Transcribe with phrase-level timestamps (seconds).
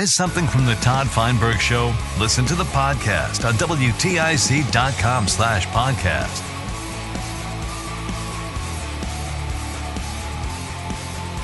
[0.00, 1.94] Miss something from the Todd Feinberg Show?
[2.18, 6.40] Listen to the podcast on WTIC.com slash podcast.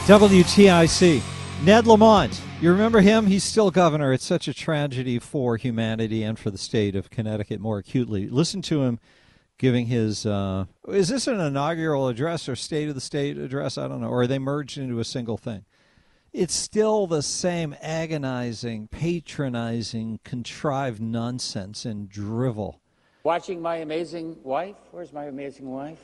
[0.07, 1.23] WTIC.
[1.65, 2.41] Ned Lamont.
[2.63, 3.27] You remember him?
[3.27, 4.15] He's still governor.
[4.15, 8.27] It's such a tragedy for humanity and for the state of Connecticut more acutely.
[8.27, 8.99] Listen to him
[9.59, 10.25] giving his.
[10.25, 13.77] Uh, is this an inaugural address or state of the state address?
[13.77, 14.09] I don't know.
[14.09, 15.67] Or are they merged into a single thing?
[16.39, 22.83] It's still the same agonizing, patronizing, contrived nonsense and drivel.
[23.25, 24.77] Watching my amazing wife.
[24.91, 25.99] Where's my amazing wife?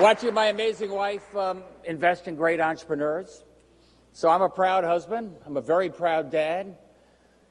[0.00, 3.44] Watching my amazing wife um, invest in great entrepreneurs.
[4.12, 5.36] So I'm a proud husband.
[5.46, 6.76] I'm a very proud dad,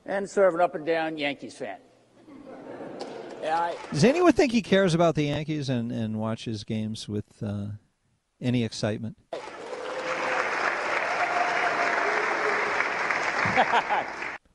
[0.06, 1.78] and sort of an up and down Yankees fan.
[3.46, 7.68] I, Does anyone think he cares about the Yankees and, and watches games with uh,
[8.42, 9.18] any excitement?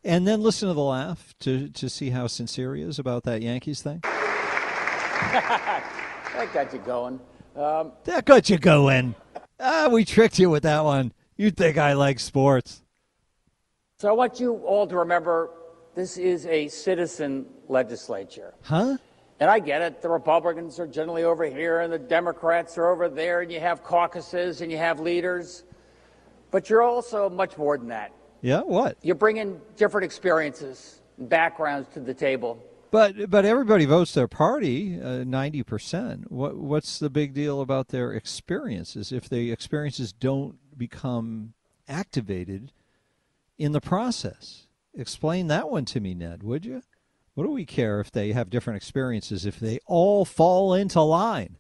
[0.05, 3.42] and then listen to the laugh to, to see how sincere he is about that
[3.42, 4.00] Yankees thing.
[4.02, 5.83] that
[6.52, 7.20] got you going.
[7.56, 9.14] Um, That got you going.
[9.58, 11.12] Ah, we tricked you with that one.
[11.36, 12.83] You'd think I like sports.
[13.98, 15.50] so I want you all to remember
[15.94, 18.55] this is a citizen legislature.
[18.62, 18.96] Huh?
[19.41, 20.02] And I get it.
[20.02, 23.83] The Republicans are generally over here and the Democrats are over there, and you have
[23.83, 25.64] caucuses and you have leaders.
[26.50, 28.12] But you're also much more than that.
[28.42, 28.98] Yeah, what?
[29.02, 32.62] You bring in different experiences and backgrounds to the table.
[32.90, 36.30] But but everybody votes their party, uh, ninety percent.
[36.30, 41.55] What what's the big deal about their experiences if the experiences don't become
[41.89, 42.72] activated
[43.58, 44.67] in the process?
[44.96, 46.83] Explain that one to me, Ned, would you?
[47.34, 51.56] What do we care if they have different experiences if they all fall into line?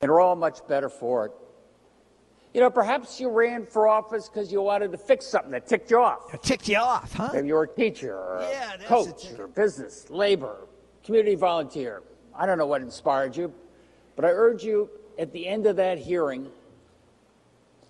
[0.00, 1.32] And we're all much better for it.
[2.54, 5.90] You know, perhaps you ran for office because you wanted to fix something that ticked
[5.90, 6.32] you off.
[6.34, 7.30] It ticked you off, huh?
[7.32, 9.38] Maybe you were a teacher or a Yeah, a coach tick.
[9.40, 10.68] or business, labor,
[11.02, 12.02] community volunteer.
[12.34, 13.52] I don't know what inspired you,
[14.16, 16.48] but I urge you at the end of that hearing,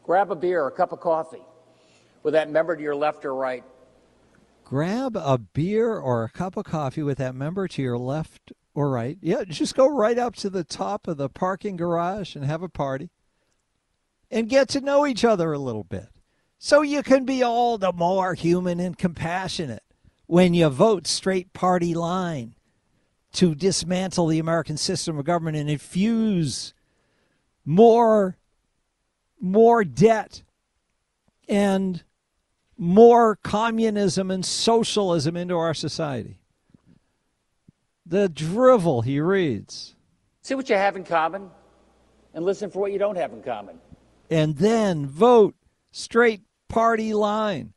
[0.05, 1.43] grab a beer, a cup of coffee
[2.23, 3.65] with that member to your left or right.
[4.73, 8.89] Grab a beer or a cup of coffee with that member to your left or
[8.89, 9.19] right.
[9.21, 12.71] Yeah, just go right up to the top of the parking garage and have a
[12.71, 13.11] party
[14.31, 16.09] and get to know each other a little bit.
[16.59, 19.83] So you can be all the more human and compassionate
[20.25, 22.55] when you vote straight party line
[23.33, 26.73] to dismantle the American system of government and infuse
[27.67, 28.39] more
[29.39, 30.43] more debt
[31.47, 32.05] and
[32.83, 36.41] more communism and socialism into our society.
[38.05, 39.95] The drivel he reads.
[40.43, 41.49] See what you have in common
[42.35, 43.79] and listen for what you don't have in common.
[44.29, 45.55] and then vote
[45.93, 47.73] straight party line.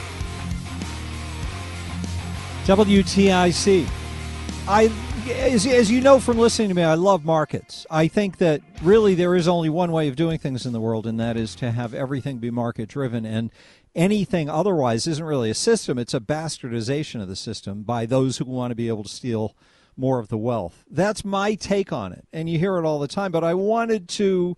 [2.66, 3.88] WTIC.
[4.68, 4.92] I,
[5.30, 7.86] as, as you know from listening to me, I love markets.
[7.90, 11.06] I think that really there is only one way of doing things in the world,
[11.06, 13.24] and that is to have everything be market driven.
[13.24, 13.50] And
[13.96, 18.44] anything otherwise isn't really a system, it's a bastardization of the system by those who
[18.44, 19.56] want to be able to steal
[19.96, 20.84] more of the wealth.
[20.88, 22.28] That's my take on it.
[22.32, 24.56] And you hear it all the time, but I wanted to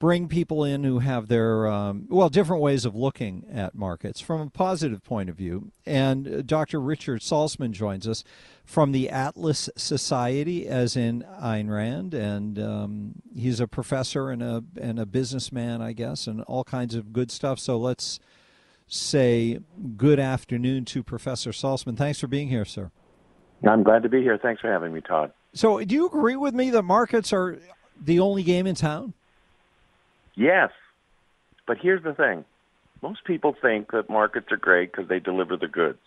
[0.00, 4.40] bring people in who have their um, well different ways of looking at markets from
[4.40, 8.24] a positive point of view and uh, dr richard salsman joins us
[8.64, 14.64] from the atlas society as in Ayn rand and um, he's a professor and a,
[14.78, 18.18] and a businessman i guess and all kinds of good stuff so let's
[18.86, 19.58] say
[19.96, 22.90] good afternoon to professor salsman thanks for being here sir
[23.66, 24.36] I'm glad to be here.
[24.36, 25.32] Thanks for having me, Todd.
[25.54, 27.58] so do you agree with me that markets are
[27.98, 29.14] the only game in town
[30.34, 30.70] Yes,
[31.66, 32.44] but here's the thing:
[33.02, 35.98] most people think that markets are great because they deliver the goods.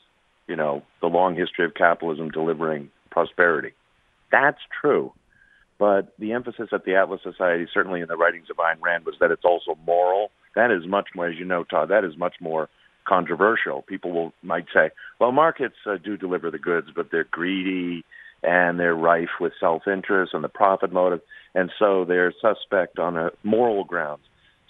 [0.47, 3.73] You know, the long history of capitalism delivering prosperity.
[4.31, 5.13] That's true.
[5.77, 9.15] But the emphasis at the Atlas Society, certainly in the writings of Ayn Rand, was
[9.19, 10.31] that it's also moral.
[10.57, 12.67] That is much more, as you know, Todd, that is much more
[13.07, 13.83] controversial.
[13.83, 14.89] People will might say,
[15.19, 18.03] well, markets uh, do deliver the goods, but they're greedy
[18.41, 21.21] and they're rife with self-interest and the profit motive,
[21.53, 24.23] and so they're suspect on a moral grounds.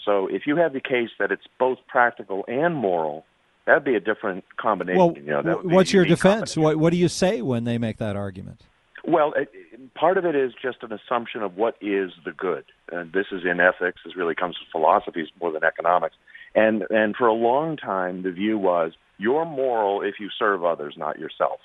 [0.04, 3.26] So if you have the case that it's both practical and moral,
[3.66, 5.00] that'd be a different combination.
[5.00, 6.58] Well, you know, what's your defense?
[6.58, 8.62] What, what do you say when they make that argument?
[9.08, 9.50] Well, it,
[9.96, 13.44] part of it is just an assumption of what is the good, and this is
[13.50, 14.02] in ethics.
[14.04, 16.16] This really comes from philosophies more than economics.
[16.54, 20.96] And and for a long time, the view was you're moral if you serve others,
[20.98, 21.60] not yourself.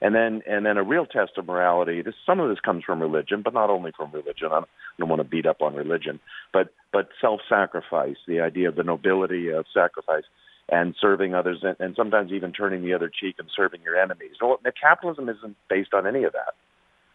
[0.00, 2.00] And then and then a real test of morality.
[2.00, 4.46] This some of this comes from religion, but not only from religion.
[4.46, 6.18] I don't, I don't want to beat up on religion,
[6.50, 10.24] but but self-sacrifice, the idea of the nobility of sacrifice
[10.70, 14.32] and serving others, and, and sometimes even turning the other cheek and serving your enemies.
[14.40, 16.54] Well, capitalism isn't based on any of that.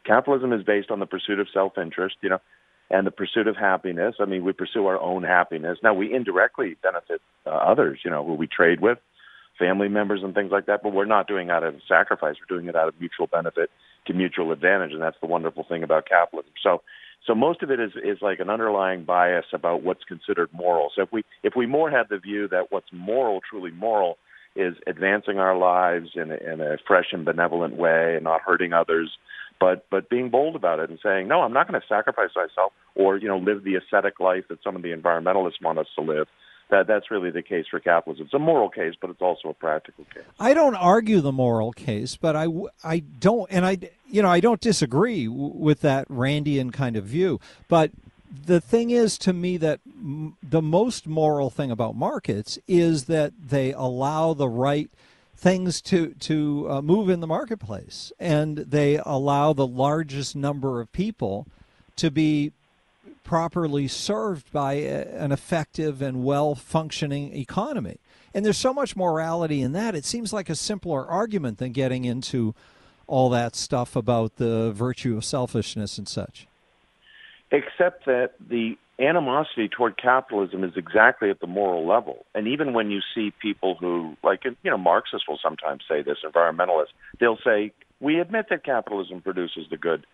[0.06, 2.40] Capitalism is based on the pursuit of self-interest, you know,
[2.90, 4.16] and the pursuit of happiness.
[4.20, 5.78] I mean, we pursue our own happiness.
[5.84, 8.98] Now, we indirectly benefit uh, others, you know, who we trade with,
[9.58, 12.36] family members and things like that, but we're not doing it out of sacrifice.
[12.40, 13.70] We're doing it out of mutual benefit
[14.08, 16.52] to mutual advantage, and that's the wonderful thing about capitalism.
[16.62, 16.82] So,
[17.26, 20.90] so most of it is is like an underlying bias about what's considered moral.
[20.96, 24.18] So if we if we more had the view that what's moral, truly moral,
[24.56, 28.74] is advancing our lives in a, in a fresh and benevolent way and not hurting
[28.74, 29.12] others,
[29.62, 32.74] but but being bold about it and saying, no, I'm not going to sacrifice myself
[32.96, 36.02] or you know live the ascetic life that some of the environmentalists want us to
[36.02, 36.28] live.
[36.72, 38.26] That that's really the case for capitalism.
[38.26, 40.24] It's a moral case, but it's also a practical case.
[40.40, 42.48] I don't argue the moral case, but I
[42.84, 43.78] I don't and I
[44.10, 47.92] you know I don't disagree with that Randian kind of view, but
[48.46, 53.34] the thing is to me that m- the most moral thing about markets is that
[53.50, 54.90] they allow the right
[55.42, 60.92] things to to uh, move in the marketplace, and they allow the largest number of
[60.94, 61.48] people
[61.96, 62.52] to be
[63.24, 67.98] properly served by a, an effective and well functioning economy.
[68.36, 69.96] And there's so much morality in that.
[69.96, 72.54] It seems like a simpler argument than getting into
[73.08, 76.48] all that stuff about the virtue of selfishness and such.
[77.52, 82.26] Except that the animosity toward capitalism is exactly at the moral level.
[82.36, 86.18] And even when you see people who, like, you know, Marxists will sometimes say this,
[86.24, 90.06] environmentalists, they'll say, we admit that capitalism produces the good,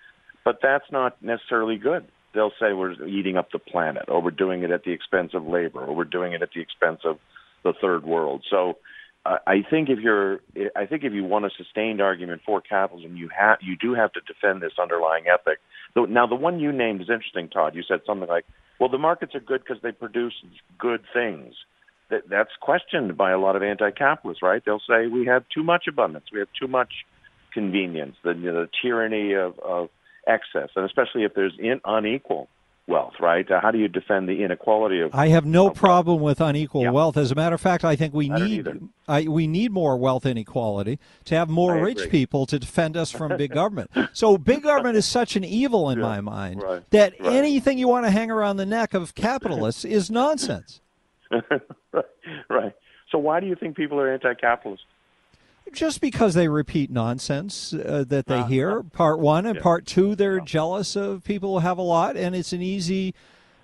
[0.43, 2.05] but that's not necessarily good.
[2.33, 5.45] They'll say we're eating up the planet, or we're doing it at the expense of
[5.45, 7.17] labor, or we're doing it at the expense of
[7.63, 8.43] the third world.
[8.49, 8.77] So
[9.25, 10.39] uh, I think if you're,
[10.75, 14.11] I think if you want a sustained argument for capitalism, you have, you do have
[14.13, 15.59] to defend this underlying ethic.
[15.95, 17.75] Now, the one you named is interesting, Todd.
[17.75, 18.45] You said something like,
[18.79, 20.33] well, the markets are good because they produce
[20.77, 21.55] good things.
[22.09, 24.61] That, that's questioned by a lot of anti-capitalists, right?
[24.63, 26.93] They'll say we have too much abundance, we have too much
[27.53, 29.89] convenience, the, you know, the tyranny of, of
[30.27, 32.47] excess, and especially if there's in, unequal
[32.87, 33.49] wealth, right?
[33.49, 35.13] Uh, how do you defend the inequality of?
[35.13, 36.91] I have no problem with unequal yeah.
[36.91, 37.17] wealth.
[37.17, 38.67] As a matter of fact, I think we I need
[39.07, 42.11] I, we need more wealth inequality to have more I rich agree.
[42.11, 43.91] people to defend us from big government.
[44.13, 47.33] So big government is such an evil in Yeah, my mind right, that right.
[47.33, 50.81] anything you want to hang around the neck of capitalists is nonsense.
[52.49, 52.73] right.
[53.11, 54.83] So why do you think people are anti-capitalist?
[55.73, 59.61] Just because they repeat nonsense uh, that they Ah, hear, part one, and Yeah.
[59.61, 63.13] part two, they're jealous of people who have a lot, and it's an easy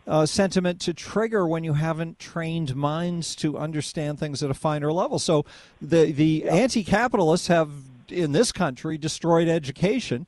[0.06, 4.92] uh, sentiment to trigger when you haven't trained minds to understand things at a finer
[4.92, 5.18] level.
[5.18, 5.46] So
[5.82, 7.70] the the anti-capitalists have
[8.10, 10.26] in this country destroyed education.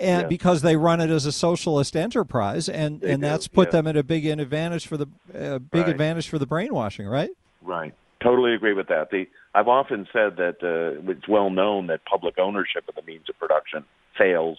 [0.00, 0.28] And Yeah.
[0.28, 3.72] because they run it as a socialist enterprise, and, They and do, that's put yeah.
[3.72, 5.88] them at a big advantage for the uh, big Right.
[5.88, 7.30] advantage for the brainwashing, right?
[7.62, 7.92] Right.
[8.20, 9.10] Totally agree with that.
[9.10, 13.24] The I've often said that uh, it's well known that public ownership of the means
[13.28, 13.84] of production
[14.16, 14.58] fails,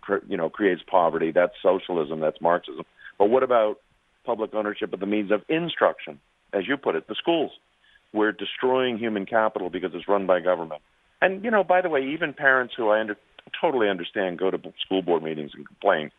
[0.00, 1.30] cr- you know, creates poverty.
[1.32, 2.20] That's socialism.
[2.20, 2.84] That's Marxism.
[3.18, 3.76] But what about
[4.24, 6.20] public ownership of the means of instruction,
[6.52, 7.52] as you put it, the schools?
[8.12, 10.82] We're destroying human capital because it's run by government.
[11.20, 13.16] And you know, by the way, even parents who I under,
[13.60, 16.10] totally understand go to school board meetings and complain.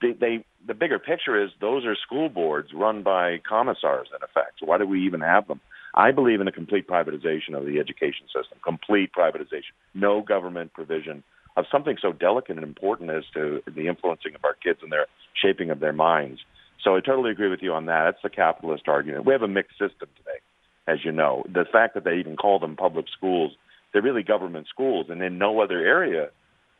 [0.00, 4.60] They, they the bigger picture is those are school boards run by commissars in effect.
[4.60, 5.60] So why do we even have them?
[5.94, 11.22] I believe in a complete privatization of the education system, complete privatization, no government provision
[11.56, 15.06] of something so delicate and important as to the influencing of our kids and their
[15.34, 16.40] shaping of their minds.
[16.82, 18.04] So I totally agree with you on that.
[18.04, 19.26] That's the capitalist argument.
[19.26, 20.40] We have a mixed system today,
[20.88, 21.44] as you know.
[21.52, 23.52] The fact that they even call them public schools,
[23.92, 26.30] they're really government schools, and in no other area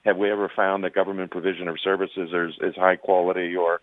[0.05, 3.81] have we ever found that government provision of services is, is high quality or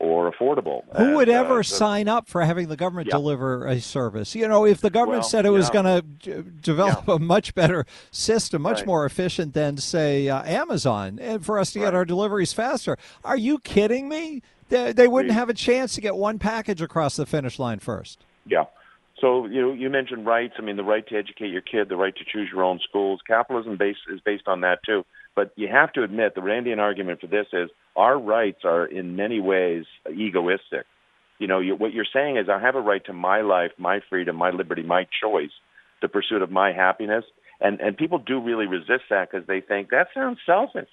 [0.00, 0.82] or affordable.
[0.96, 3.16] Who And, would uh, ever the- sign up for having the government Yeah.
[3.18, 4.34] deliver a service?
[4.34, 7.84] You know, if the government Well, said it was going to develop a much better
[8.10, 8.86] system, much Right.
[8.86, 13.36] more efficient than, say, uh, Amazon, and for us to get our deliveries faster, are
[13.36, 14.42] you kidding me?
[14.70, 17.78] They, they wouldn't We- have a chance to get one package across the finish line
[17.78, 18.24] first.
[18.46, 18.64] Yeah.
[19.20, 20.54] So you know, you mentioned rights.
[20.58, 23.20] I mean, the right to educate your kid, the right to choose your own schools.
[23.26, 25.04] Capitalism base is based on that too.
[25.40, 29.16] But you have to admit, the Randian argument for this is our rights are in
[29.16, 30.84] many ways egoistic.
[31.38, 34.00] You know, you, what you're saying is, I have a right to my life, my
[34.10, 35.52] freedom, my liberty, my choice,
[36.02, 37.24] the pursuit of my happiness.
[37.58, 40.90] And and people do really resist that because they think that sounds selfish.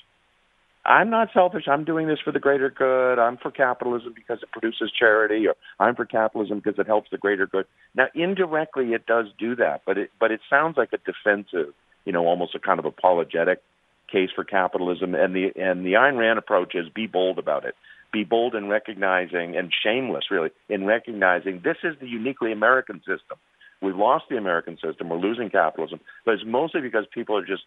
[0.86, 1.66] I'm not selfish.
[1.68, 3.20] I'm doing this for the greater good.
[3.20, 7.18] I'm for capitalism because it produces charity, or I'm for capitalism because it helps the
[7.18, 7.66] greater good.
[7.96, 11.74] Now, indirectly, it does do that, but it but it sounds like a defensive,
[12.06, 13.62] you know, almost a kind of apologetic
[14.12, 15.16] case for capitalism.
[15.16, 17.76] And the and the Ayn Rand approach is be bold about it.
[18.12, 23.38] Be bold in recognizing and shameless, really, in recognizing this is the uniquely American system.
[23.82, 25.10] We've lost the American system.
[25.10, 27.64] We're losing capitalism, but it's mostly because people are just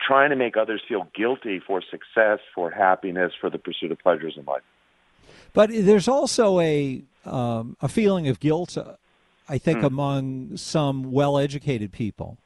[0.00, 4.34] trying to make others feel guilty for success, for happiness, for the pursuit of pleasures
[4.36, 4.62] in life.
[5.52, 8.96] But there's also a um, a feeling of guilt, uh,
[9.48, 9.86] I think, Hmm.
[9.86, 12.36] among some well-educated people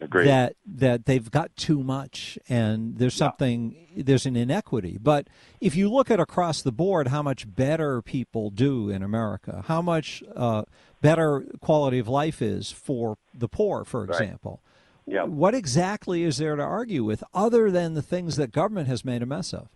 [0.00, 0.26] Agreed.
[0.28, 3.26] that that they've got too much, and there's Yeah.
[3.28, 4.98] something there's an inequity.
[5.02, 5.26] But
[5.60, 9.82] if you look at across the board, how much better people do in America, how
[9.82, 10.62] much uh,
[11.02, 14.10] better quality of life is for the poor, for Right.
[14.10, 14.60] example.
[15.06, 15.24] Yeah.
[15.24, 19.22] What exactly is there to argue with, other than the things that government has made
[19.22, 19.68] a mess of?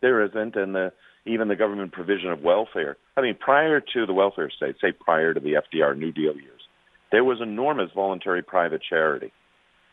[0.00, 0.92] There isn't, and the,
[1.26, 2.96] even the government provision of welfare.
[3.16, 6.53] I mean, prior to the welfare state, say prior to the FDR New Deal years,
[7.14, 9.32] there was enormous voluntary private charity.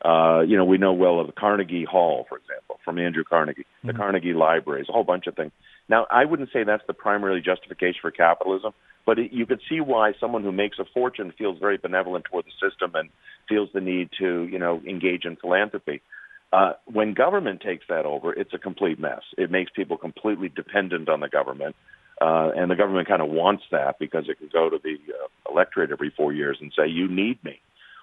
[0.04, 3.68] Uh, you know, we know well of the Carnegie Hall, for example, from Andrew Carnegie,
[3.84, 5.52] the Carnegie Libraries, a whole bunch of things.
[5.88, 8.74] Now, I wouldn't say that's the primary justification for capitalism,
[9.06, 12.46] but it, you could see why someone who makes a fortune feels very benevolent toward
[12.46, 13.10] the system and
[13.48, 16.02] feels the need to, you know, engage in philanthropy.
[16.52, 19.22] Uh, when government takes that over, it's a complete mess.
[19.38, 21.76] It makes people completely dependent on the government,
[22.22, 25.52] uh, and the government kind of wants that because it can go to the uh,
[25.52, 27.60] electorate every four years and say, "You need me."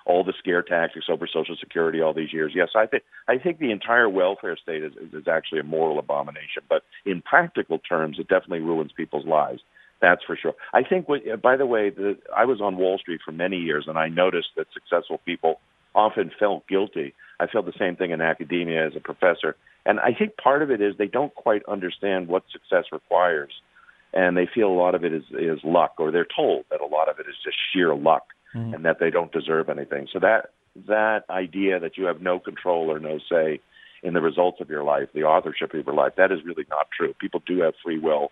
[0.06, 2.52] All the scare tactics over Social Security all these years.
[2.54, 6.62] Yes, I think I think the entire welfare state is, is, actually a moral abomination.
[6.68, 9.60] But in practical terms, it definitely ruins people's lives.
[10.00, 10.54] That's for sure.
[10.72, 11.06] I think.
[11.08, 14.08] Uh, by the way, the, I was on Wall Street for many years, and I
[14.08, 15.60] noticed that successful people
[15.94, 17.14] often felt guilty.
[17.38, 19.54] I felt the same thing in academia as a professor,
[19.86, 23.52] and I think part of it is they don't quite understand what success requires,
[24.12, 26.86] and they feel a lot of it is is luck, or they're told that a
[26.86, 30.08] lot of it is just sheer luck, and that they don't deserve anything.
[30.12, 30.50] So that
[30.86, 33.60] that idea that you have no control or no say
[34.02, 36.86] in the results of your life, the authorship of your life, that is really not
[36.96, 37.12] true.
[37.20, 38.30] People do have free will.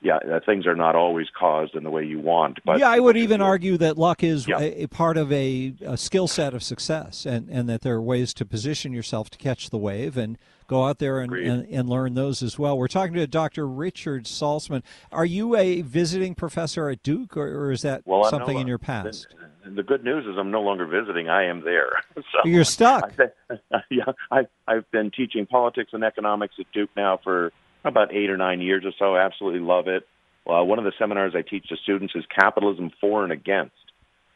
[0.00, 2.58] Yeah, uh, things are not always caused in the way you want.
[2.64, 4.58] But yeah, I would even argue that luck is Yeah.
[4.58, 8.02] a, a part of a, a skill set of success, and, and that there are
[8.02, 11.88] ways to position yourself to catch the wave and go out there and, and, and
[11.88, 12.76] learn those as well.
[12.76, 13.66] We're talking to Dr.
[13.66, 14.82] Richard Salsman.
[15.10, 18.66] Are you a visiting professor at Duke, or, or is that well, something no- in
[18.66, 19.28] your past?
[19.64, 21.28] The, the good news is I'm no longer visiting.
[21.28, 21.90] I am there.
[22.14, 23.12] so You're stuck.
[23.18, 27.52] I, yeah, I, I've been teaching politics and economics at Duke now for
[27.84, 29.16] about eight or nine years or so.
[29.16, 30.06] Absolutely love it.
[30.44, 33.74] Well, one of the seminars I teach to students is capitalism for and against.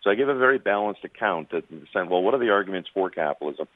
[0.03, 3.11] So I give a very balanced account that saying, well, what are the arguments for
[3.11, 3.67] capitalism,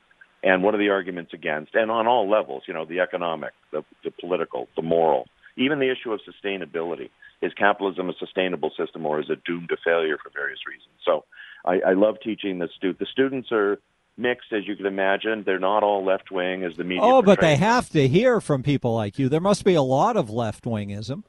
[0.42, 3.82] and what are the arguments against, and on all levels, you know, the economic, the,
[4.04, 7.10] the political, the moral, even the issue of sustainability.
[7.42, 10.92] Is capitalism a sustainable system, or is it doomed to failure for various reasons?
[11.06, 11.24] So
[11.64, 12.98] I, I love teaching the student.
[12.98, 13.78] The students are
[14.18, 15.44] mixed, as you can imagine.
[15.46, 17.02] They're not all left wing, as the media.
[17.02, 19.30] Oh, but they have to hear from people like you.
[19.30, 21.24] There must be a lot of left wingism.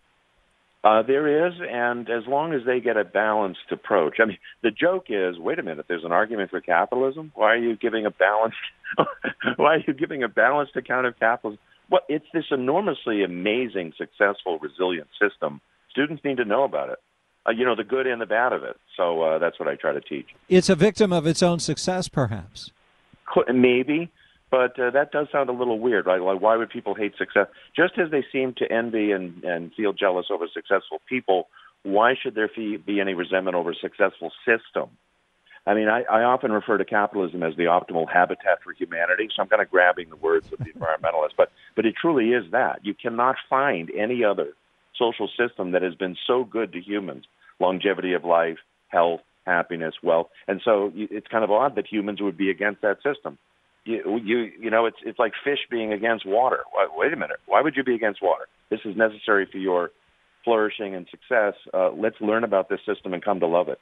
[0.83, 4.15] Uh, there is, and as long as they get a balanced approach.
[4.19, 7.31] I mean, the joke is, wait a minute, there's an argument for capitalism.
[7.35, 8.57] Why are you giving a balanced?
[9.57, 11.59] why are you giving a balanced account of capitalism?
[11.91, 15.61] Well, it's this enormously amazing, successful, resilient system.
[15.91, 17.00] Students need to know about it.
[17.45, 18.77] Uh, you know, the good and the bad of it.
[18.97, 20.27] So uh, that's what I try to teach.
[20.50, 22.71] It's a victim of its own success, perhaps.
[23.53, 24.11] Maybe,
[24.51, 26.22] but uh, that does sound a little weird, right?
[26.22, 27.48] Like, why would people hate success?
[27.74, 31.48] Just as they seem to envy and, and feel jealous over successful people,
[31.84, 34.89] why should there be any resentment over a successful system?
[35.65, 39.43] I mean, I, I often refer to capitalism as the optimal habitat for humanity, so
[39.43, 42.79] I'm kind of grabbing the words of the environmentalists, but but it truly is that.
[42.84, 44.53] You cannot find any other
[44.98, 47.25] social system that has been so good to humans:
[47.60, 52.38] longevity of life, health, happiness, wealth, and so it's kind of odd that humans would
[52.38, 53.38] be against that system.
[53.83, 56.59] You you you know, it's it's like fish being against water.
[56.95, 58.47] Wait a minute, why would you be against water?
[58.69, 59.91] This is necessary for your
[60.43, 61.53] flourishing and success.
[61.73, 63.79] Uh, let's learn about this system and come to love it.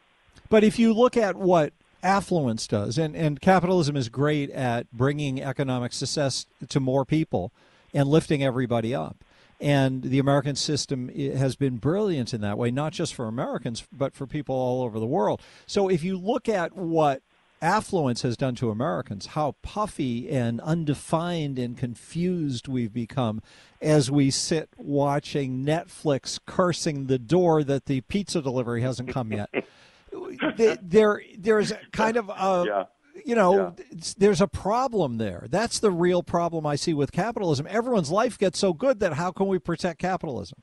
[0.50, 5.42] But if you look at what affluence does, and, and capitalism is great at bringing
[5.42, 7.52] economic success to more people
[7.94, 9.24] and lifting everybody up.
[9.62, 14.14] And the American system has been brilliant in that way, not just for Americans, but
[14.14, 15.42] for people all over the world.
[15.66, 17.22] So if you look at what
[17.62, 23.42] affluence has done to Americans, how puffy and undefined and confused we've become
[23.82, 29.50] as we sit watching Netflix cursing the door that the pizza delivery hasn't come yet.
[30.82, 32.66] there, there's kind of a.
[32.68, 32.84] Yeah
[33.26, 34.00] you know, yeah.
[34.18, 35.48] there's a problem there.
[35.50, 37.68] That's the real problem I see with capitalism.
[37.70, 40.62] Everyone's life gets so good that how can we protect capitalism?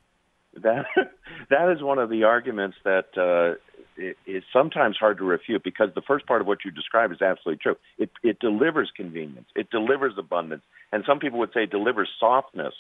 [0.55, 0.87] That
[1.51, 3.59] that is one of the arguments that uh,
[4.27, 7.61] is sometimes hard to refute because the first part of what you describe is absolutely
[7.63, 7.77] true.
[7.99, 10.63] It it delivers convenience, it delivers abundance,
[10.93, 12.75] and some people would say it delivers softness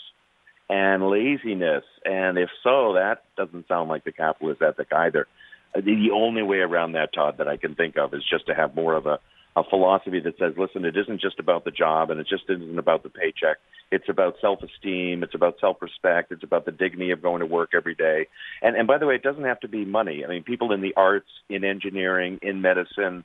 [0.68, 1.85] and laziness.
[2.04, 5.26] And if so, that doesn't sound like the capitalist ethic either.
[5.75, 8.54] Uh, the only way around that, Todd, that I can think of is just to
[8.54, 9.18] have more of a
[9.56, 12.78] a philosophy that says, listen, it isn't just about the job and it just isn't
[12.78, 13.56] about the paycheck.
[13.90, 15.22] It's about self-esteem.
[15.22, 16.30] It's about self-respect.
[16.30, 18.26] It's about the dignity of going to work every day.
[18.60, 20.25] And, and by the way, it doesn't have to be money.
[20.25, 23.25] I mean, people in the arts, in engineering, in medicine,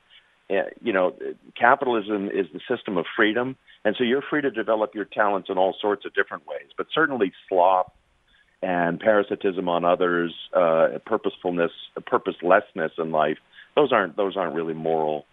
[0.49, 1.15] uh, you know,
[1.59, 3.57] capitalism is the system of freedom.
[3.83, 6.69] And so you're free to develop your talents in all sorts of different ways.
[6.77, 7.91] But certainly sloth
[8.61, 11.71] and parasitism on others, uh, purposefulness,
[12.05, 13.39] purposelessness in life,
[13.75, 15.25] those aren't, those aren't really moral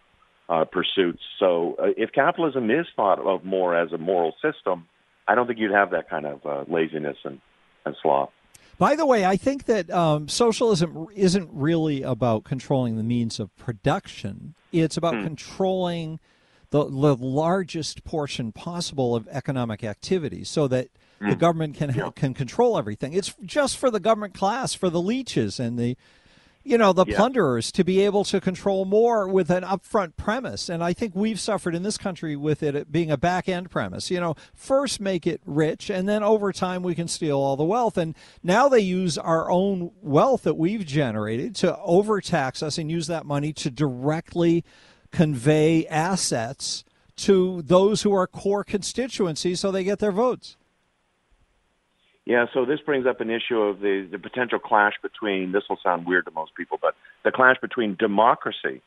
[0.49, 1.21] uh, pursuits.
[1.39, 4.87] So uh, if capitalism is thought of more as a moral system,
[5.27, 7.41] I don't think you'd have that kind of uh, laziness and,
[7.85, 8.31] and sloth.
[8.79, 13.55] By the way, I think that um, socialism isn't really about controlling the means of
[13.57, 14.55] production.
[14.73, 15.25] It's about hmm.
[15.25, 16.21] controlling
[16.71, 20.89] the, the largest portion possible of economic activity so that
[21.21, 21.39] the hmm.
[21.39, 22.11] government can yeah.
[22.15, 23.13] can control everything.
[23.13, 25.97] It's just for the government class, for the leeches and the
[26.65, 27.17] you know, the yeah.
[27.17, 30.69] plunderers to be able to control more with an upfront premise.
[30.69, 34.11] And I think we've suffered in this country with it being a back end premise.
[34.11, 37.65] You know, first make it rich, and then over time we can steal all the
[37.65, 37.97] wealth.
[37.97, 43.07] And now they use our own wealth that we've generated to overtax us and use
[43.07, 44.65] that money to directly
[45.11, 46.85] convey assets
[47.17, 50.58] to those who are core constituencies so they get their votes.
[52.29, 55.79] Yeah, so this brings up an issue of the, the potential clash between, this will
[55.83, 58.83] sound weird to most people, but the clash between democracy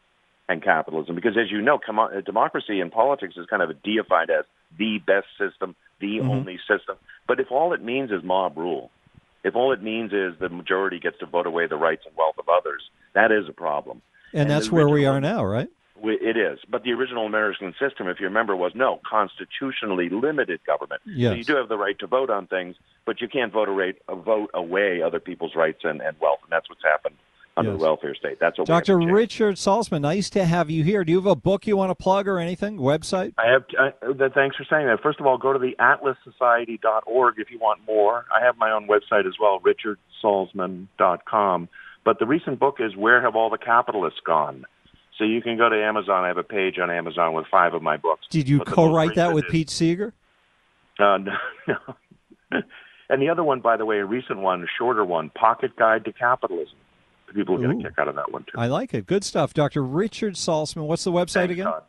[0.47, 1.15] and capitalism.
[1.15, 4.45] Because as you know, com- democracy in politics is kind of deified as
[4.77, 6.29] the best system, the mm-hmm.
[6.29, 6.97] only system.
[7.27, 8.91] But if all it means is mob rule,
[9.43, 12.35] if all it means is the majority gets to vote away the rights and wealth
[12.37, 12.83] of others,
[13.15, 14.03] that is a problem.
[14.33, 15.69] And, and that's where we are now, right?
[16.03, 21.01] It is, but the original American system, if you remember, was no constitutionally limited government.
[21.05, 21.31] Yes.
[21.31, 24.01] So you do have the right to vote on things, but you can't vote, rate,
[24.09, 27.15] vote away other people's rights and, and wealth, and that's what's happened
[27.57, 27.79] under yes.
[27.79, 28.39] the welfare state.
[28.39, 28.97] That's what Dr.
[28.97, 31.03] Richard Salsman, nice to have you here.
[31.03, 32.77] Do you have a book you want to plug or anything?
[32.77, 33.33] Website?
[33.37, 33.63] I have.
[33.77, 33.91] I,
[34.29, 34.99] thanks for saying that.
[35.03, 38.25] First of all, go to the atlassociety.org if you want more.
[38.33, 39.59] I have my own website as well,
[40.23, 41.69] richardsalsman.com.
[42.03, 44.65] But the recent book is Where Have All the Capitalists Gone?
[45.21, 46.23] So you can go to Amazon.
[46.23, 48.25] I have a page on Amazon with five of my books.
[48.31, 50.15] Did you co-write that with is, Pete Seeger?
[50.97, 51.35] Uh, no,
[51.67, 52.61] no.
[53.07, 56.05] and the other one, by the way, a recent one, a shorter one, Pocket Guide
[56.05, 56.73] to Capitalism.
[57.35, 58.57] People get a kick out of that one too.
[58.57, 59.05] I like it.
[59.05, 59.83] Good stuff, Dr.
[59.83, 60.87] Richard Salsman.
[60.87, 61.65] What's the website Thanks, again?
[61.65, 61.83] Todd.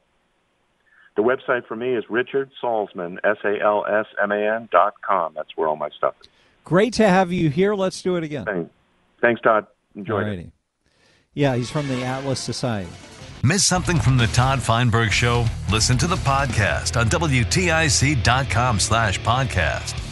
[1.17, 4.93] The website for me is Richard Salsman, S A L S M A N dot
[5.01, 5.33] com.
[5.35, 6.29] That's where all my stuff is.
[6.65, 7.75] Great to have you here.
[7.75, 8.45] Let's do it again.
[8.45, 8.71] Thanks,
[9.23, 9.67] Thanks Todd.
[9.97, 10.53] Enjoy it.
[11.33, 12.91] Yeah, he's from the Atlas Society.
[13.45, 15.47] Miss something from the Todd Feinberg Show?
[15.69, 20.12] Listen to the podcast on WTIC.com slash podcast.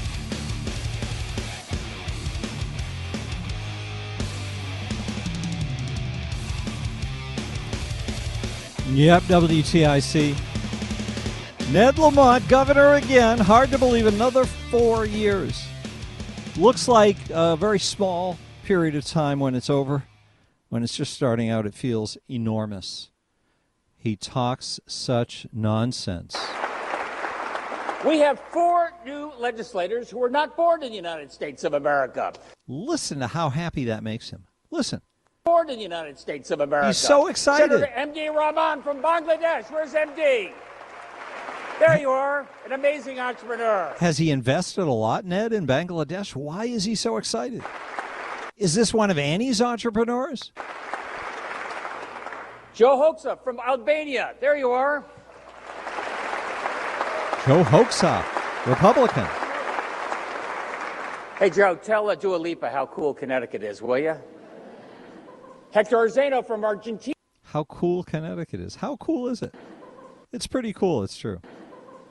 [8.93, 10.37] Yep, WTIC.
[11.71, 13.37] Ned Lamont, governor again.
[13.37, 15.65] Hard to believe another four years.
[16.57, 20.03] Looks like a very small period of time when it's over.
[20.67, 23.11] When it's just starting out, it feels enormous.
[23.97, 26.35] He talks such nonsense.
[28.05, 32.33] We have four new legislators who were not born in the United States of America.
[32.67, 34.47] Listen to how happy that makes him.
[34.69, 35.01] Listen.
[35.43, 36.89] Born in the United States of America.
[36.89, 37.71] He's so excited.
[37.71, 39.71] Senator MD Rahman from Bangladesh.
[39.71, 40.51] Where's MD?
[41.79, 43.91] There you are, an amazing entrepreneur.
[43.97, 46.35] Has he invested a lot, Ned, in Bangladesh?
[46.35, 47.63] Why is he so excited?
[48.55, 50.51] Is this one of Annie's entrepreneurs?
[52.75, 54.35] Joe Hoxha from Albania.
[54.39, 55.03] There you are.
[57.47, 58.23] Joe Hoxha,
[58.67, 59.25] Republican.
[61.39, 64.15] Hey, Joe, tell uh, Dua Lipa how cool Connecticut is, will you?
[65.71, 67.15] Hector Arzeno from Argentina.
[67.43, 68.75] How cool Connecticut is.
[68.75, 69.55] How cool is it?
[70.33, 71.39] It's pretty cool, it's true.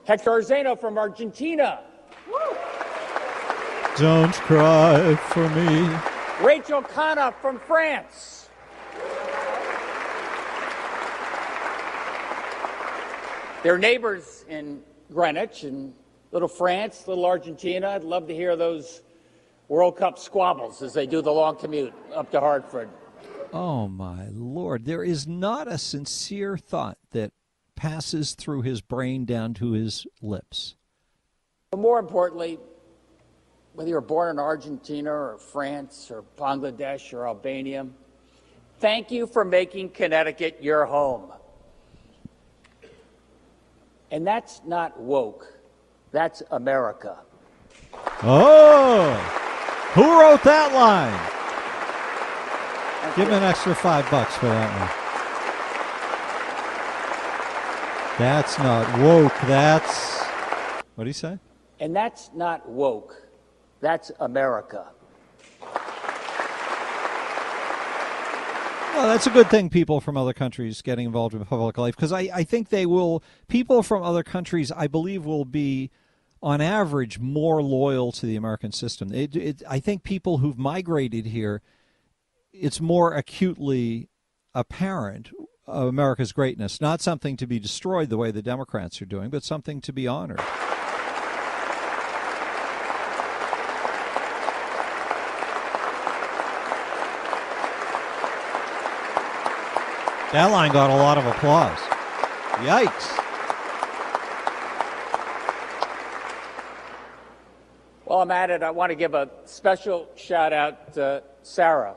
[0.05, 1.81] Hector Arzeno from Argentina.
[3.97, 5.95] Don't cry for me.
[6.43, 8.49] Rachel Khanna from France.
[13.63, 14.81] They're neighbors in
[15.13, 15.93] Greenwich and
[16.33, 17.91] little France, little Argentina.
[17.91, 19.03] I'd love to hear those
[19.69, 22.89] World Cup squabbles as they do the long commute up to Hartford.
[23.53, 24.85] Oh, my Lord.
[24.85, 27.33] There is not a sincere thought that
[27.75, 30.77] passes through his brain down to his lips.
[31.71, 32.59] But more importantly,
[33.75, 37.87] whether you're born in Argentina or France or Bangladesh or Albania,
[38.79, 41.33] thank you for making Connecticut your home.
[44.11, 45.47] And that's not woke,
[46.13, 47.19] that's America.
[48.23, 49.15] Oh,
[49.95, 51.40] who wrote that line?
[53.17, 54.89] Give him an extra five bucks for that one.
[58.19, 59.35] That's not woke.
[59.47, 60.21] That's
[60.95, 61.39] what do you say?
[61.81, 63.27] And that's not woke.
[63.81, 64.87] That's America.
[68.93, 69.71] Well, that's a good thing.
[69.71, 73.23] People from other countries getting involved in public life because I, I think they will.
[73.49, 75.91] People from other countries, I believe, will be,
[76.43, 79.11] on average, more loyal to the American system.
[79.15, 81.63] It, it, I think people who've migrated here,
[82.53, 84.09] it's more acutely
[84.55, 85.31] apparent
[85.67, 89.45] of America's greatness, not something to be destroyed the way the Democrats are doing, but
[89.45, 90.41] something to be honored.
[100.33, 101.79] That line got a lot of applause.
[102.65, 103.17] Yikes.
[108.05, 111.97] While I'm at it, I want to give a special shout out to Sarah.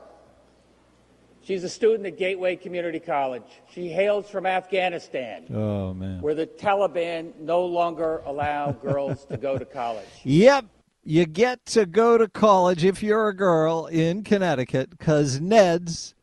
[1.44, 3.42] She's a student at Gateway Community College.
[3.72, 6.20] She hails from Afghanistan, Oh, man.
[6.22, 10.06] where the Taliban no longer allow girls to go to college.
[10.24, 10.64] Yep.
[11.06, 16.14] You get to go to college if you're a girl in Connecticut because Ned's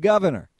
[0.00, 0.50] governor.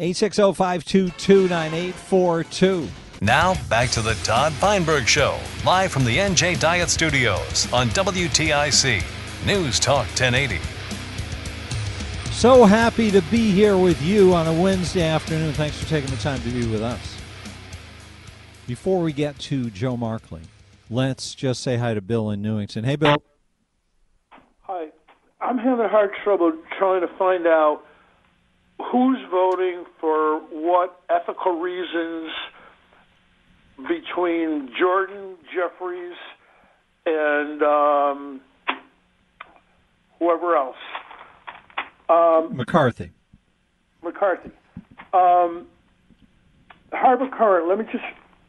[0.00, 2.88] 860 522 9842.
[3.20, 9.02] Now, back to the Todd Feinberg Show, live from the NJ Diet Studios on WTIC
[9.46, 10.58] News Talk 1080.
[12.36, 15.54] So happy to be here with you on a Wednesday afternoon.
[15.54, 17.16] Thanks for taking the time to be with us.
[18.66, 20.42] Before we get to Joe Markley,
[20.90, 22.84] let's just say hi to Bill in Newington.
[22.84, 23.16] Hey, Bill.
[24.64, 24.88] Hi.
[25.40, 27.80] I'm having hard trouble trying to find out
[28.92, 32.30] who's voting for what ethical reasons
[33.88, 36.18] between Jordan Jeffries
[37.06, 38.40] and um,
[40.18, 40.76] whoever else.
[42.08, 43.12] Um, McCarthy.
[44.02, 44.50] McCarthy.
[45.12, 45.66] Um,
[46.92, 48.04] Harvard Current, let me just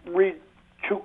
[0.08, 0.36] read
[0.88, 1.02] two,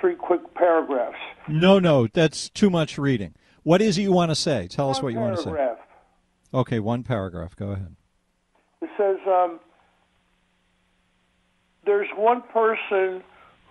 [0.00, 1.16] three quick paragraphs.
[1.48, 3.34] No, no, that's too much reading.
[3.62, 4.68] What is it you want to say?
[4.68, 5.74] Tell us One what you want to say.
[6.54, 7.56] Okay, one paragraph.
[7.56, 7.96] Go ahead.
[8.82, 9.58] It says um,
[11.84, 13.22] there's one person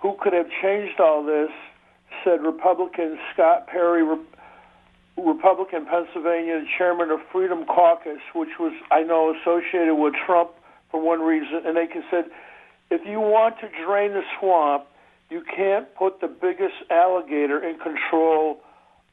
[0.01, 1.49] who could have changed all this,
[2.23, 4.03] said Republican Scott Perry,
[5.17, 10.51] Republican Pennsylvania, the chairman of Freedom Caucus, which was, I know, associated with Trump
[10.91, 11.61] for one reason.
[11.65, 12.25] And they said,
[12.91, 14.85] if you want to drain the swamp,
[15.29, 18.61] you can't put the biggest alligator in control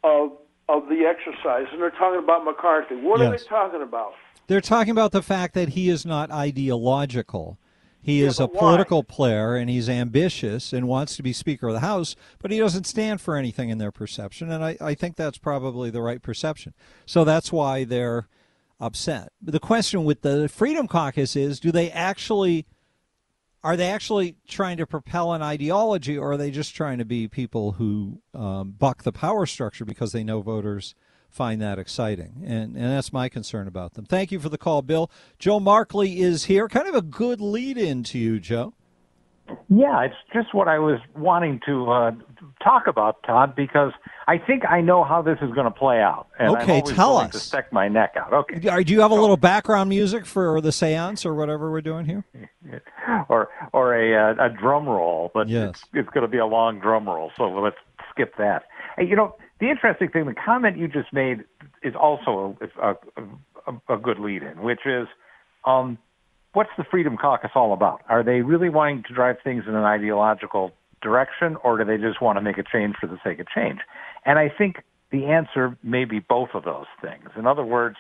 [0.05, 0.33] of
[0.69, 1.67] of the exercise.
[1.73, 2.95] And they're talking about McCarthy.
[2.97, 4.13] What are they talking about?
[4.47, 7.59] They're talking about the fact that he is not ideological.
[8.03, 8.59] He Yeah, is a but why?
[8.61, 12.59] political player and he's ambitious and wants to be Speaker of the House, but he
[12.59, 14.51] doesn't stand for anything in their perception.
[14.51, 16.75] And I, I think that's probably the right perception.
[17.07, 18.29] So that's why they're
[18.81, 19.33] upset.
[19.41, 22.67] But the question with the Freedom Caucus is do they actually.
[23.65, 27.29] Are they actually trying to propel an ideology, or are they just trying to be
[27.29, 30.97] people who um, buck the power structure because they know voters
[31.33, 32.43] find that exciting?
[32.45, 34.05] And, and that's my concern about them.
[34.05, 35.11] Thank you for the call, Bill.
[35.39, 36.69] Joe Markley is here.
[36.69, 38.75] Kind of a good lead in to you, Joe.
[39.69, 42.11] Yeah, it's just what I was wanting to uh,
[42.63, 43.93] talk about, Todd, because
[44.27, 46.29] I think I know how this is going to play out.
[46.39, 47.33] And okay, I'm tell us.
[47.33, 48.33] To stick my neck out.
[48.33, 48.59] Okay.
[48.83, 52.25] Do you have a little background music for the séance or whatever we're doing here?
[53.29, 55.71] or or a uh, a drum roll, but yes.
[55.71, 57.77] it's, it's going to be a long drum roll, so let's
[58.11, 58.65] skip that.
[58.97, 61.45] Hey, you know, the interesting thing, the comment you just made
[61.85, 62.97] is also a,
[63.69, 65.07] a, a, good lead-in, which is.
[65.65, 65.99] Um,
[66.53, 68.01] what's the Freedom Caucus all about?
[68.09, 72.21] Are they really wanting to drive things in an ideological direction, or do they just
[72.21, 73.79] want to make a change for the sake of change?
[74.27, 77.31] And I think the answer may be both of those things.
[77.39, 77.97] In other words,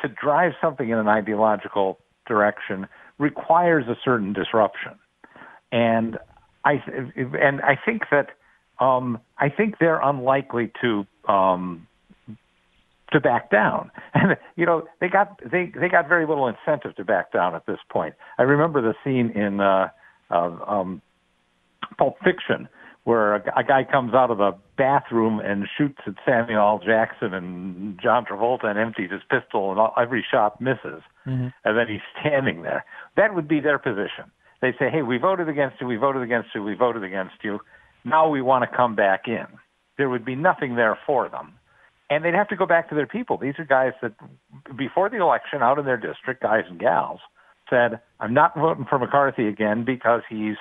[0.00, 2.88] to drive something in an ideological direction
[3.18, 4.98] requires a certain disruption,
[5.70, 6.18] and
[6.64, 6.82] I
[7.40, 8.30] and I think that
[8.78, 11.86] um, I think they're unlikely to um,
[13.12, 13.90] to back down.
[14.14, 17.66] And you know, they got they they got very little incentive to back down at
[17.66, 18.14] this point.
[18.38, 19.88] I remember the scene in uh,
[20.30, 21.02] uh, um,
[21.98, 22.68] Pulp Fiction
[23.04, 26.80] where a, a guy comes out of the bathroom and shoots at Samuel L.
[26.84, 31.48] Jackson and John Travolta and empties his pistol and all, every shot misses, mm-hmm.
[31.64, 32.84] and then he's standing there.
[33.16, 34.32] That would be their position.
[34.60, 35.86] They say, "Hey, we voted against you.
[35.86, 36.64] We voted against you.
[36.64, 37.60] We voted against you.
[38.06, 39.46] Now we want to come back in."
[39.98, 41.54] There would be nothing there for them
[42.10, 43.36] and they'd have to go back to their people.
[43.36, 44.12] These are guys that,
[44.76, 47.20] before the election, out in their district, guys and gals,
[47.68, 50.56] said, "I'm not voting for McCarthy again because he's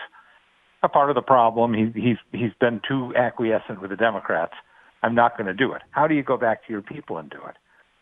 [0.81, 1.73] a part of the problem.
[1.73, 4.53] He, he's he's been too acquiescent with the Democrats.
[5.03, 7.29] I'm not going to do it." How do you go back to your people and
[7.29, 7.55] do it?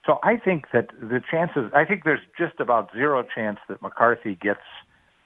[0.06, 4.36] So I think that the chances, I think there's just about zero chance that McCarthy
[4.36, 4.64] gets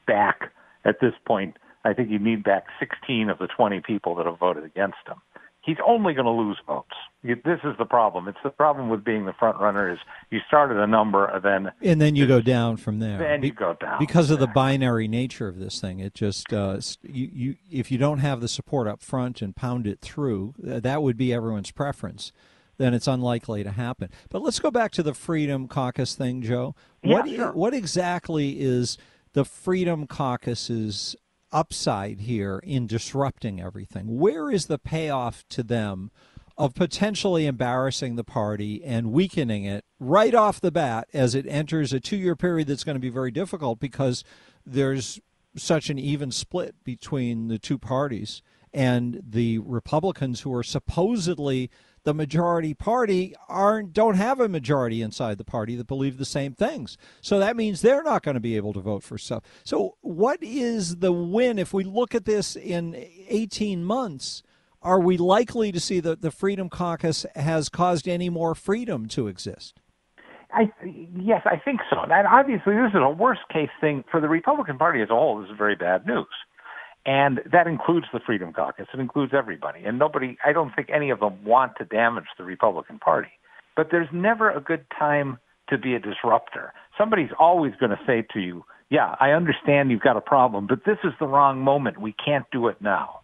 [0.06, 0.52] back
[0.86, 1.58] at this point.
[1.88, 5.22] I think you need back 16 of the 20 people that have voted against him
[5.68, 6.96] he's only going to lose votes.
[7.22, 8.28] This is the problem.
[8.28, 10.00] It's the problem with being the front runner is
[10.32, 13.20] you start at a number, and then and then you go down from there.
[13.20, 16.00] Then you go down because of the binary nature of this thing.
[16.00, 19.86] It just uh, you, you if you don't have the support up front and pound
[19.86, 22.32] it through, that would be everyone's preference.
[22.78, 24.10] Then it's unlikely to happen.
[24.30, 26.76] But let's go back to the Freedom Caucus thing, Joe.
[27.04, 27.52] Yeah, what sure.
[27.52, 28.98] what exactly is
[29.34, 31.16] the Freedom Caucus's
[31.58, 34.20] upside here in disrupting everything?
[34.20, 36.12] Where is the payoff to them
[36.56, 41.94] of potentially embarrassing the party and weakening it right off the bat as it enters
[41.94, 44.24] a two year period that's going to be very difficult because
[44.66, 45.20] there's
[45.56, 51.72] such an even split between the two parties and the Republicans who are supposedly
[52.08, 56.54] the majority party aren't don't have a majority inside the party that believe the same
[56.54, 56.98] things.
[57.20, 59.44] So that means they're not going to be able to vote for stuff.
[59.66, 62.96] So what is the win if we look at this in
[63.28, 64.42] 18 months?
[64.82, 69.28] Are we likely to see that the Freedom Caucus has caused any more freedom to
[69.28, 69.82] exist?
[70.54, 70.72] I
[71.14, 71.98] yes, I think so.
[72.04, 75.42] And obviously, this is a worst case thing for the Republican Party as a whole.
[75.42, 76.26] This is very bad news.
[77.08, 78.88] And that includes the Freedom Caucus.
[78.94, 79.86] It includes everybody.
[79.86, 83.30] And nobody, I don't think any of them want to damage the Republican Party.
[83.78, 85.40] But there's never a good time
[85.70, 86.74] to be a disruptor.
[86.98, 90.80] Somebody's always going to say to you, yeah, I understand you've got a problem, but
[90.86, 92.02] this is the wrong moment.
[92.02, 93.22] We can't do it now.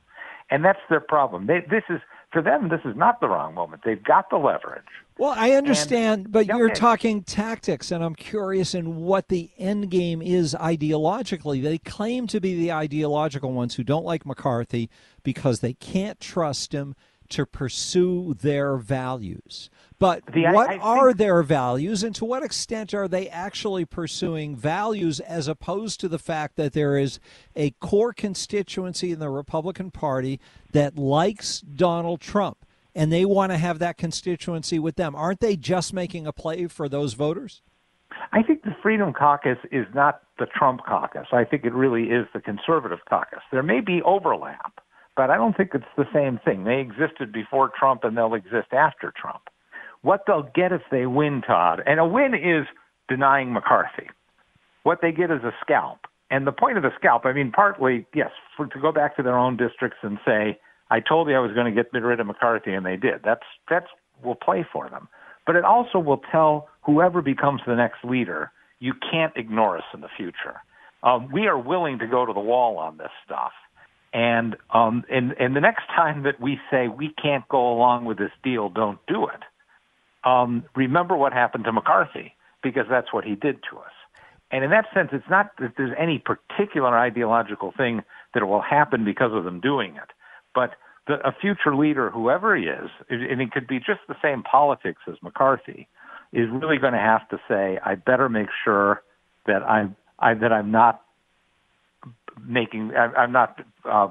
[0.49, 1.47] And that's their problem.
[1.47, 1.99] They, this is,
[2.33, 3.83] for them, this is not the wrong moment.
[3.85, 4.83] They've got the leverage.
[5.19, 9.91] Well, I understand, and, but you're talking tactics, and I'm curious in what the end
[9.91, 11.61] game is ideologically.
[11.61, 14.89] They claim to be the ideological ones who don't like McCarthy
[15.21, 16.95] because they can't trust him
[17.29, 19.69] to pursue their values.
[19.99, 21.17] But the, what I, I are think...
[21.17, 26.19] their values, and to what extent are they actually pursuing values as opposed to the
[26.19, 27.19] fact that there is
[27.55, 30.39] a core constituency in the Republican Party
[30.71, 32.65] that likes Donald Trump?
[32.95, 35.15] and they want to have that constituency with them.
[35.15, 37.61] Aren't they just making a play for those voters?
[38.31, 41.27] I think the Freedom Caucus is not the Trump caucus.
[41.31, 43.41] I think it really is the conservative caucus.
[43.51, 44.79] There may be overlap,
[45.15, 46.63] but I don't think it's the same thing.
[46.63, 49.43] They existed before Trump and they'll exist after Trump.
[50.03, 52.67] What they'll get if they win, Todd, and a win is
[53.09, 54.09] denying McCarthy.
[54.83, 55.99] What they get is a scalp.
[56.29, 59.23] And the point of the scalp, I mean, partly, yes, for, to go back to
[59.23, 62.27] their own districts and say, I told you I was going to get rid of
[62.27, 63.21] McCarthy, and they did.
[63.23, 63.87] That's that's
[64.23, 65.07] will play for them.
[65.45, 70.01] But it also will tell whoever becomes the next leader, you can't ignore us in
[70.01, 70.61] the future.
[71.01, 73.51] Um, we are willing to go to the wall on this stuff.
[74.13, 78.17] And um, and and the next time that we say we can't go along with
[78.17, 79.41] this deal, don't do it.
[80.23, 83.91] Um, remember what happened to McCarthy because that's what he did to us.
[84.51, 88.01] And in that sense, it's not that there's any particular ideological thing
[88.33, 90.09] that will happen because of them doing it,
[90.53, 90.75] but
[91.07, 95.01] the, a future leader, whoever he is, and it could be just the same politics
[95.07, 95.87] as McCarthy,
[96.31, 99.03] is really going to have to say, I better make sure
[99.45, 101.01] that I'm I, that I'm not
[102.45, 102.91] making.
[102.95, 104.09] I, I'm not uh,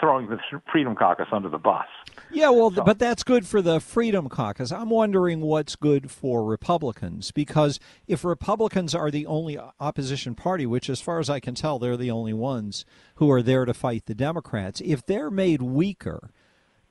[0.00, 0.38] throwing the
[0.70, 1.86] Freedom Caucus under the bus.
[2.30, 2.84] Yeah, well, so.
[2.84, 4.70] but that's good for the Freedom Caucus.
[4.70, 10.90] I'm wondering what's good for Republicans because if Republicans are the only opposition party, which,
[10.90, 12.84] as far as I can tell, they're the only ones
[13.16, 16.30] who are there to fight the Democrats, if they're made weaker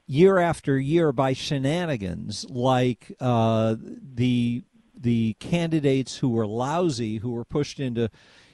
[0.07, 4.63] year after year by shenanigans like uh, the
[4.99, 8.09] the candidates who were lousy, who were pushed into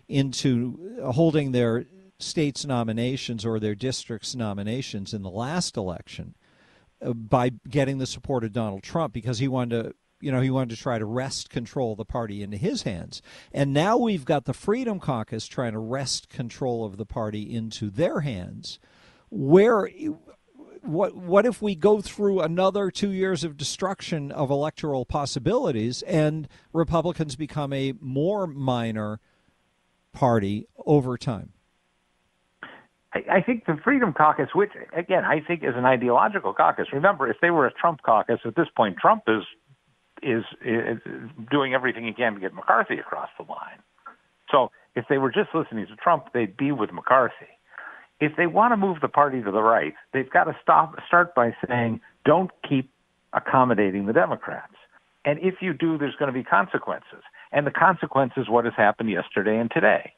[0.10, 1.86] into holding their
[2.24, 6.36] states' nominations or their districts' nominations in the last election
[7.02, 10.50] uh, by getting the support of Donald Trump because he wanted to you know, he
[10.50, 13.22] wanted to try to wrest control of the party into his hands.
[13.52, 17.90] And now we've got the Freedom Caucus trying to wrest control of the party into
[17.90, 18.80] their hands.
[19.30, 19.90] Where
[20.82, 26.48] what what if we go through another 2 years of destruction of electoral possibilities and
[26.72, 29.20] Republicans become a more minor
[30.14, 31.52] party over time?
[33.14, 36.88] I, think the Freedom Caucus, which again I think is an ideological caucus.
[36.92, 39.44] Remember, if they were a Trump caucus at this point, Trump is
[40.24, 41.00] is, is
[41.52, 43.80] doing everything he can to get McCarthy across the line.
[44.50, 47.60] So if they were just listening to Trump, they'd be with McCarthy.
[48.20, 51.36] If they want to move the party to the right, they've got to stop start
[51.36, 52.90] by saying, don't keep
[53.34, 54.76] accommodating the Democrats.
[55.26, 57.24] And if you do, there's going to be consequences.
[57.52, 60.14] And the consequence is what has happened yesterday and today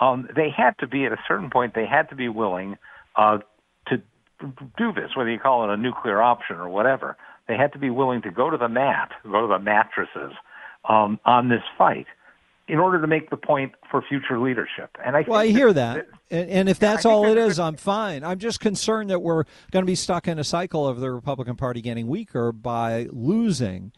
[0.00, 1.74] um, they had to be at a certain point.
[1.74, 2.76] They had to be willing
[3.16, 3.38] uh,
[3.88, 4.02] to
[4.76, 7.16] do this, whether you call it a nuclear option or whatever.
[7.48, 10.36] They had to be willing to go to the mat, go to the mattresses
[10.88, 12.06] um, on this fight
[12.68, 14.96] in order to make the point for future leadership.
[15.02, 18.22] And I well, I hear that, and, and, if that's all it is, I'm fine.
[18.22, 21.56] I'm just concerned that we're going to be stuck in a cycle of the Republican
[21.56, 23.92] Party getting weaker by losing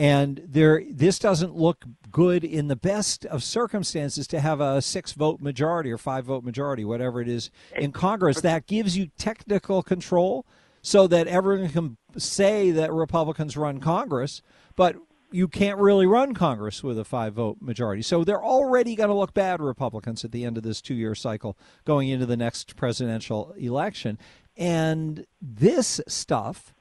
[0.00, 5.12] and there, this doesn't look good in the best of circumstances to have a six
[5.12, 8.40] vote majority or five vote majority, whatever it is, in Congress.
[8.40, 10.46] That gives you technical control
[10.80, 14.40] so that everyone can say that Republicans run Congress,
[14.74, 14.96] but
[15.32, 18.00] you can't really run Congress with a five vote majority.
[18.00, 21.14] So they're already going to look bad, Republicans, at the end of this two year
[21.14, 24.18] cycle going into the next presidential election.
[24.56, 26.72] And this stuff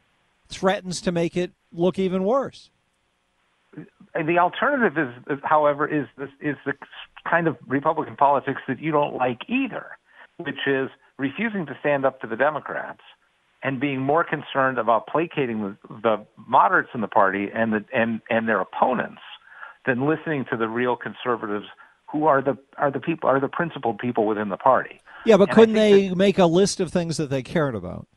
[0.48, 2.72] threatens to make it look even worse
[4.14, 6.74] the alternative is, however, is this is the
[7.30, 9.86] kind of Republican politics that you don't like either,
[10.38, 13.02] which is refusing to stand up to the Democrats
[13.62, 18.22] and being more concerned about placating the, the moderates in the party and the and
[18.30, 19.22] and their opponents
[19.86, 21.66] than listening to the real conservatives
[22.12, 25.00] who are the are the people are the principled people within the party.
[25.26, 28.08] Yeah, but and couldn't they that, make a list of things that they cared about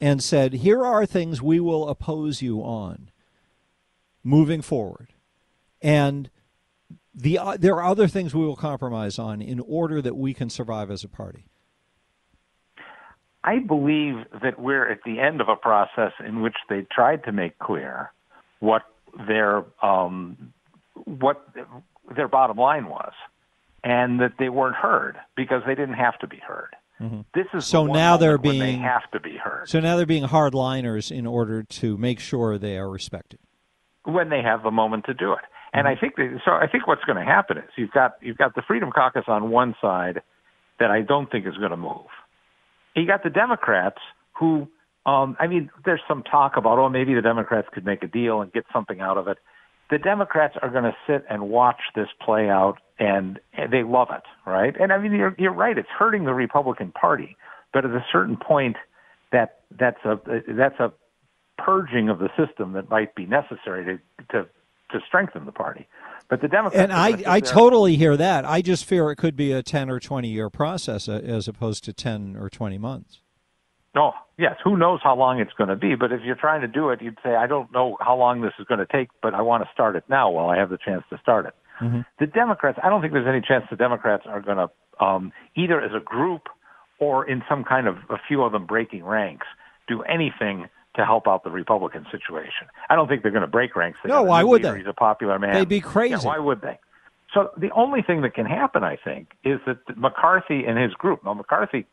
[0.00, 3.10] and said, "Here are things we will oppose you on
[4.22, 5.13] moving forward."
[5.84, 6.30] And
[7.14, 10.48] the uh, there are other things we will compromise on in order that we can
[10.48, 11.44] survive as a party.
[13.44, 17.32] I believe that we're at the end of a process in which they tried to
[17.32, 18.10] make clear
[18.60, 18.82] what
[19.28, 20.54] their um,
[21.04, 21.46] what
[22.16, 23.12] their bottom line was,
[23.84, 26.70] and that they weren't heard because they didn't have to be heard.
[26.98, 27.20] Mm-hmm.
[27.34, 29.68] This is so the now they're being they have to be heard.
[29.68, 33.40] So now they're being hardliners in order to make sure they are respected
[34.04, 35.40] when they have the moment to do it.
[35.74, 36.52] And I think that, so.
[36.52, 39.50] I think what's going to happen is you've got you've got the Freedom Caucus on
[39.50, 40.22] one side
[40.78, 42.06] that I don't think is going to move.
[42.94, 43.98] You got the Democrats
[44.38, 44.68] who,
[45.04, 48.40] um, I mean, there's some talk about oh maybe the Democrats could make a deal
[48.40, 49.38] and get something out of it.
[49.90, 54.08] The Democrats are going to sit and watch this play out, and, and they love
[54.12, 54.74] it, right?
[54.80, 55.76] And I mean, you're you're right.
[55.76, 57.36] It's hurting the Republican Party,
[57.72, 58.76] but at a certain point,
[59.32, 60.92] that that's a that's a
[61.58, 64.48] purging of the system that might be necessary to to
[64.90, 65.86] to strengthen the party.
[66.28, 68.44] But the Democrats and I, I totally hear that.
[68.44, 71.84] I just fear it could be a ten or twenty year process uh, as opposed
[71.84, 73.20] to ten or twenty months.
[73.94, 74.56] No, oh, yes.
[74.64, 75.94] Who knows how long it's going to be?
[75.94, 78.52] But if you're trying to do it, you'd say, I don't know how long this
[78.58, 80.78] is going to take, but I want to start it now while I have the
[80.84, 81.54] chance to start it.
[81.80, 82.00] Mm-hmm.
[82.18, 85.80] The Democrats, I don't think there's any chance the Democrats are going to um, either
[85.80, 86.48] as a group
[86.98, 89.46] or in some kind of a few of them breaking ranks
[89.86, 92.68] do anything to help out the Republican situation.
[92.88, 93.98] I don't think they're going to break ranks.
[94.02, 94.78] They no, why would they?
[94.78, 95.54] He's a popular man.
[95.54, 96.12] They'd be crazy.
[96.12, 96.78] Yeah, why would they?
[97.32, 101.24] So the only thing that can happen, I think, is that McCarthy and his group.
[101.24, 101.84] Now, McCarthy,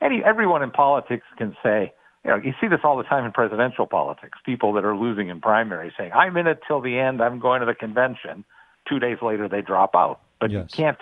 [0.00, 1.92] any everyone in politics can say,
[2.24, 4.38] you know, you see this all the time in presidential politics.
[4.44, 7.22] People that are losing in primaries saying, "I'm in it till the end.
[7.22, 8.44] I'm going to the convention."
[8.88, 10.20] Two days later, they drop out.
[10.40, 10.66] But yes.
[10.70, 10.98] you can't,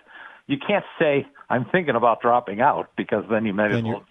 [0.46, 4.04] you can't say, "I'm thinking about dropping out," because then you might then as well.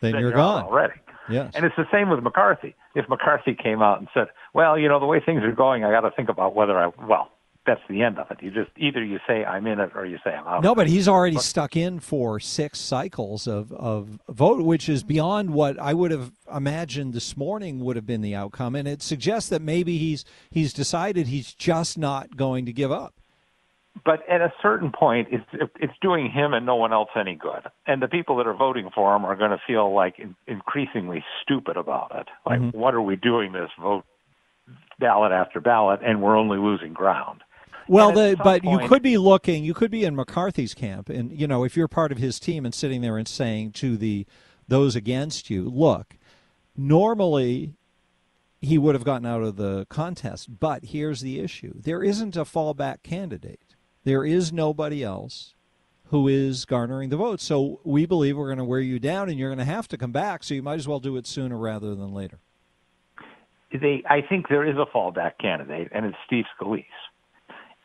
[0.00, 0.94] Then you're, you're gone already.
[1.28, 1.52] Yes.
[1.54, 2.74] And it's the same with McCarthy.
[2.94, 5.90] If McCarthy came out and said, "Well, you know, the way things are going, I
[5.90, 7.30] got to think about whether I well,
[7.66, 8.42] that's the end of it.
[8.42, 10.62] You just either you say I'm in it or you say I'm out.
[10.62, 15.50] No, but he's already stuck in for six cycles of, of vote, which is beyond
[15.50, 18.74] what I would have imagined this morning would have been the outcome.
[18.74, 23.14] And it suggests that maybe he's he's decided he's just not going to give up.
[24.04, 27.70] But at a certain point, it's it's doing him and no one else any good.
[27.86, 31.22] And the people that are voting for him are going to feel like in, increasingly
[31.42, 32.26] stupid about it.
[32.46, 32.78] Like, mm-hmm.
[32.78, 34.04] what are we doing this vote
[34.98, 37.42] ballot after ballot, and we're only losing ground.
[37.88, 41.38] Well, the, but point, you could be looking, you could be in McCarthy's camp, and
[41.38, 44.24] you know if you're part of his team and sitting there and saying to the
[44.68, 46.16] those against you, look,
[46.76, 47.74] normally
[48.60, 52.44] he would have gotten out of the contest, but here's the issue: there isn't a
[52.44, 53.71] fallback candidate.
[54.04, 55.54] There is nobody else
[56.06, 57.42] who is garnering the votes.
[57.42, 59.96] So we believe we're going to wear you down, and you're going to have to
[59.96, 60.44] come back.
[60.44, 62.38] So you might as well do it sooner rather than later.
[63.72, 66.84] They, I think there is a fallback candidate, and it's Steve Scalise.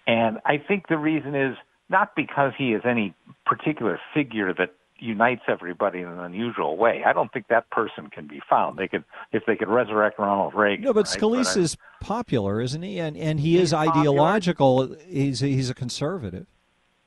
[0.05, 1.55] And I think the reason is
[1.89, 3.13] not because he is any
[3.45, 7.03] particular figure that unites everybody in an unusual way.
[7.05, 8.77] I don't think that person can be found.
[8.77, 10.85] They could, if they could resurrect Ronald Reagan.
[10.85, 11.19] No, but right?
[11.19, 12.99] Scalise but is popular, isn't he?
[12.99, 14.87] And and he is ideological.
[14.87, 15.03] Popular.
[15.07, 16.47] He's he's a conservative.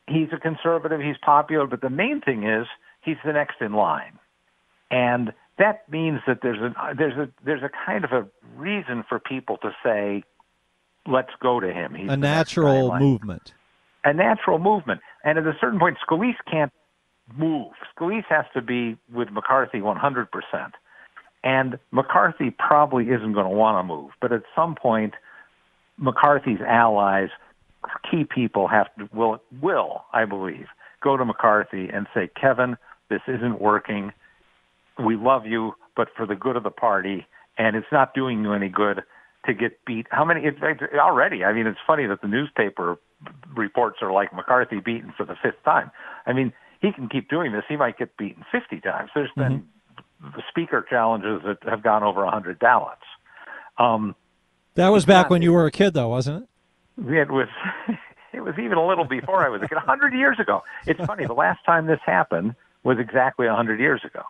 [0.09, 1.01] He's a conservative.
[1.01, 2.67] He's popular, but the main thing is
[3.01, 4.19] he's the next in line,
[4.91, 8.27] and that means that there's a there's a there's a kind of a
[8.57, 10.25] reason for people to say
[11.07, 11.95] let's go to him.
[11.95, 13.55] He's a natural movement.
[14.05, 15.01] A natural movement.
[15.25, 16.73] And at a certain point, Scalise can't
[17.37, 17.73] move.
[17.97, 20.27] Scalise has to be with McCarthy 100%.
[21.43, 24.11] And McCarthy probably isn't going to want to move.
[24.21, 25.15] But at some point,
[25.97, 27.29] McCarthy's allies,
[28.11, 30.67] key people, have to will will I believe
[31.03, 32.77] go to McCarthy and say, Kevin,
[33.09, 34.13] this isn't working.
[35.03, 37.27] We love you, but for the good of the party,
[37.57, 39.03] and it's not doing you any good
[39.47, 40.07] to get beat.
[40.11, 40.43] How many?
[40.45, 40.59] It's,
[40.95, 41.45] already.
[41.45, 42.99] I mean, it's funny that the newspaper
[43.55, 45.91] reports are like McCarthy beaten for the fifth time.
[46.27, 47.65] I mean, he can keep doing this.
[47.69, 49.11] He might get beaten 50 times.
[49.15, 49.59] There's mm-hmm.
[50.23, 53.03] been speaker challenges that have gone over 100 ballots.
[53.79, 54.15] Um,
[54.75, 56.45] that was back not, when you were a kid, though, wasn't
[56.99, 57.13] it?
[57.13, 57.49] It was.
[58.33, 59.75] It was even a little before I was a kid.
[59.75, 60.63] 100 years ago.
[60.87, 61.27] It's funny.
[61.27, 62.55] The last time this happened
[62.85, 64.23] was exactly 100 years ago.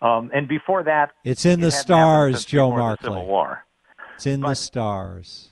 [0.00, 3.08] Um, and before that, it's in it the stars, Joe Markley.
[3.08, 3.64] Civil War.
[4.14, 5.48] It's in but the stars.